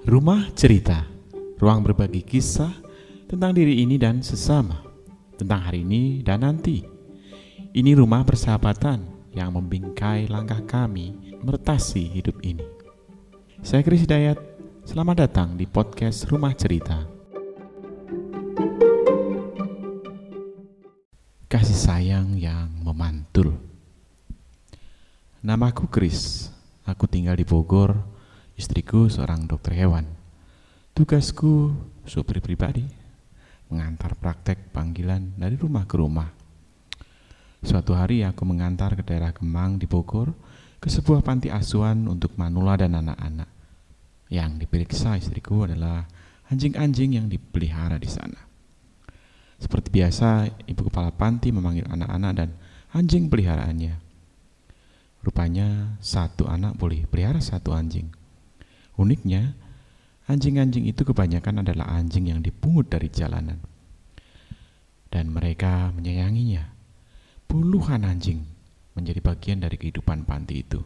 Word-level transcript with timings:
Rumah 0.00 0.48
cerita, 0.56 1.04
ruang 1.60 1.84
berbagi 1.84 2.24
kisah 2.24 2.72
tentang 3.28 3.52
diri 3.52 3.84
ini 3.84 4.00
dan 4.00 4.24
sesama, 4.24 4.80
tentang 5.36 5.60
hari 5.60 5.84
ini 5.84 6.24
dan 6.24 6.40
nanti. 6.40 6.80
Ini 7.76 7.92
rumah 8.00 8.24
persahabatan 8.24 9.04
yang 9.36 9.52
membingkai 9.52 10.24
langkah 10.32 10.64
kami 10.64 11.36
mertasi 11.44 12.08
hidup 12.16 12.40
ini. 12.40 12.64
Saya 13.60 13.84
Kris 13.84 14.08
Dayat, 14.08 14.40
selamat 14.88 15.28
datang 15.28 15.60
di 15.60 15.68
podcast 15.68 16.24
Rumah 16.32 16.56
Cerita. 16.56 17.04
Kasih 21.44 21.76
sayang 21.76 22.40
yang 22.40 22.72
memantul. 22.80 23.52
Namaku 25.44 25.92
Kris, 25.92 26.48
aku 26.88 27.04
tinggal 27.04 27.36
di 27.36 27.44
Bogor, 27.44 28.19
istriku 28.60 29.08
seorang 29.08 29.48
dokter 29.48 29.72
hewan. 29.72 30.04
Tugasku 30.92 31.72
supir 32.04 32.44
pribadi, 32.44 32.84
mengantar 33.72 34.12
praktek 34.20 34.68
panggilan 34.68 35.32
dari 35.40 35.56
rumah 35.56 35.88
ke 35.88 35.96
rumah. 35.96 36.28
Suatu 37.64 37.96
hari 37.96 38.20
aku 38.20 38.44
mengantar 38.44 39.00
ke 39.00 39.00
daerah 39.00 39.32
Kemang 39.32 39.80
di 39.80 39.88
Bogor 39.88 40.36
ke 40.76 40.92
sebuah 40.92 41.24
panti 41.24 41.48
asuhan 41.48 42.04
untuk 42.04 42.36
manula 42.36 42.76
dan 42.76 43.00
anak-anak. 43.00 43.48
Yang 44.28 44.68
diperiksa 44.68 45.16
istriku 45.16 45.64
adalah 45.64 46.04
anjing-anjing 46.52 47.16
yang 47.16 47.26
dipelihara 47.32 47.96
di 47.96 48.12
sana. 48.12 48.44
Seperti 49.56 49.88
biasa, 49.88 50.52
ibu 50.68 50.82
kepala 50.88 51.12
panti 51.16 51.48
memanggil 51.48 51.88
anak-anak 51.88 52.32
dan 52.36 52.50
anjing 52.92 53.32
peliharaannya. 53.32 53.96
Rupanya 55.24 55.96
satu 56.00 56.48
anak 56.48 56.76
boleh 56.76 57.08
pelihara 57.08 57.40
satu 57.40 57.72
anjing. 57.76 58.19
Uniknya, 59.00 59.56
anjing-anjing 60.28 60.84
itu 60.84 61.08
kebanyakan 61.08 61.64
adalah 61.64 61.88
anjing 61.96 62.28
yang 62.28 62.44
dipungut 62.44 62.92
dari 62.92 63.08
jalanan. 63.08 63.56
Dan 65.08 65.32
mereka 65.32 65.88
menyayanginya. 65.96 66.68
Puluhan 67.48 68.04
anjing 68.04 68.44
menjadi 68.92 69.24
bagian 69.24 69.64
dari 69.64 69.80
kehidupan 69.80 70.28
panti 70.28 70.60
itu. 70.60 70.84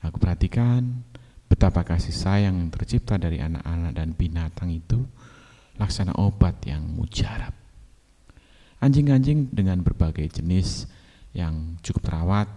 Aku 0.00 0.16
perhatikan 0.16 1.04
betapa 1.46 1.84
kasih 1.84 2.16
sayang 2.16 2.56
yang 2.56 2.70
tercipta 2.72 3.20
dari 3.20 3.38
anak-anak 3.44 3.92
dan 3.92 4.16
binatang 4.16 4.72
itu 4.72 5.04
laksana 5.76 6.16
obat 6.16 6.64
yang 6.64 6.82
mujarab. 6.88 7.52
Anjing-anjing 8.80 9.52
dengan 9.52 9.84
berbagai 9.84 10.40
jenis 10.40 10.88
yang 11.36 11.76
cukup 11.84 12.08
terawat 12.08 12.48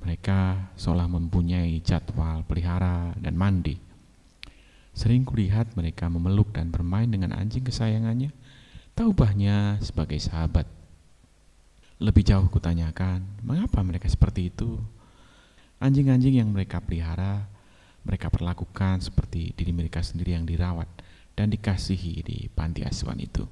mereka 0.00 0.72
seolah 0.76 1.04
mempunyai 1.08 1.78
jadwal 1.84 2.42
pelihara 2.48 3.12
dan 3.20 3.36
mandi. 3.36 3.93
Sering 4.94 5.26
kulihat 5.26 5.74
mereka 5.74 6.06
memeluk 6.06 6.54
dan 6.54 6.70
bermain 6.70 7.10
dengan 7.10 7.34
anjing 7.34 7.66
kesayangannya, 7.66 8.30
tak 8.94 9.10
ubahnya 9.10 9.82
sebagai 9.82 10.22
sahabat. 10.22 10.70
Lebih 11.98 12.22
jauh 12.22 12.46
kutanyakan, 12.46 13.26
mengapa 13.42 13.82
mereka 13.82 14.06
seperti 14.06 14.54
itu? 14.54 14.78
Anjing-anjing 15.82 16.38
yang 16.38 16.48
mereka 16.54 16.78
pelihara, 16.78 17.50
mereka 18.06 18.30
perlakukan 18.30 19.02
seperti 19.02 19.50
diri 19.58 19.74
mereka 19.74 19.98
sendiri 19.98 20.38
yang 20.38 20.46
dirawat 20.46 20.86
dan 21.34 21.50
dikasihi 21.50 22.22
di 22.22 22.46
panti 22.54 22.86
asuhan 22.86 23.18
itu. 23.18 23.42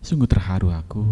Sungguh 0.00 0.30
terharu 0.30 0.70
aku 0.70 1.02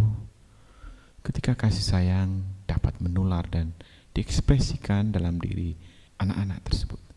ketika 1.26 1.58
kasih 1.58 1.82
sayang 1.82 2.46
dapat 2.64 2.96
menular 3.02 3.44
dan 3.50 3.74
diekspresikan 4.14 5.10
dalam 5.10 5.42
diri 5.42 5.74
anak-anak 6.22 6.62
tersebut. 6.64 7.07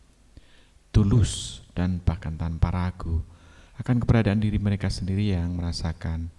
Tulus 1.02 1.66
dan 1.74 1.98
bahkan 1.98 2.38
tanpa 2.38 2.70
ragu 2.70 3.26
akan 3.82 4.06
keberadaan 4.06 4.38
diri 4.38 4.62
mereka 4.62 4.86
sendiri 4.86 5.34
yang 5.34 5.58
merasakan 5.58 6.30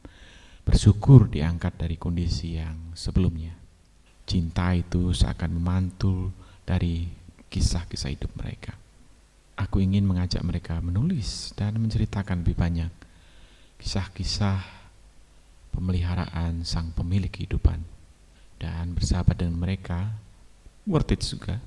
bersyukur 0.63 1.27
diangkat 1.27 1.75
dari 1.75 1.99
kondisi 1.99 2.63
yang 2.63 2.95
sebelumnya. 2.95 3.59
Cinta 4.23 4.71
itu 4.71 5.11
seakan 5.11 5.59
memantul 5.59 6.31
dari 6.63 7.11
kisah-kisah 7.51 8.15
hidup 8.15 8.31
mereka. 8.39 8.79
Aku 9.59 9.83
ingin 9.83 10.07
mengajak 10.07 10.47
mereka 10.47 10.79
menulis 10.79 11.51
dan 11.59 11.75
menceritakan 11.83 12.47
lebih 12.47 12.55
banyak 12.55 12.93
kisah-kisah 13.83 14.63
pemeliharaan 15.75 16.63
sang 16.63 16.95
pemilik 16.95 17.35
kehidupan 17.35 17.83
dan 18.63 18.95
bersahabat 18.95 19.43
dengan 19.43 19.59
mereka 19.59 20.15
worth 20.87 21.11
it 21.11 21.19
juga 21.19 21.59